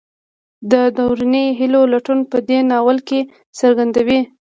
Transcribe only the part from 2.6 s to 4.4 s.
ناول کې څرګند دی.